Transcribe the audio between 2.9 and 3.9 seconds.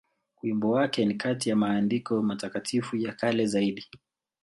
ya kale zaidi.